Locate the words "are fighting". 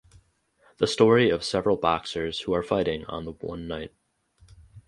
2.53-3.05